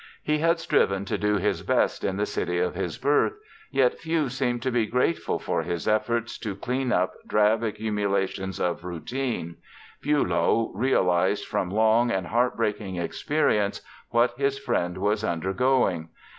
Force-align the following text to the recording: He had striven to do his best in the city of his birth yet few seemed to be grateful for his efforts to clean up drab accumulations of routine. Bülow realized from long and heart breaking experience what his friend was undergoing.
He 0.23 0.39
had 0.39 0.59
striven 0.59 1.05
to 1.05 1.15
do 1.15 1.35
his 1.35 1.61
best 1.61 2.03
in 2.03 2.17
the 2.17 2.25
city 2.25 2.57
of 2.57 2.73
his 2.73 2.97
birth 2.97 3.33
yet 3.69 3.99
few 3.99 4.29
seemed 4.29 4.63
to 4.63 4.71
be 4.71 4.87
grateful 4.87 5.37
for 5.37 5.61
his 5.61 5.87
efforts 5.87 6.39
to 6.39 6.55
clean 6.55 6.91
up 6.91 7.13
drab 7.27 7.61
accumulations 7.63 8.59
of 8.59 8.83
routine. 8.83 9.57
Bülow 10.03 10.71
realized 10.73 11.45
from 11.45 11.69
long 11.69 12.09
and 12.09 12.25
heart 12.25 12.57
breaking 12.57 12.95
experience 12.95 13.79
what 14.09 14.33
his 14.39 14.57
friend 14.57 14.97
was 14.97 15.23
undergoing. 15.23 16.09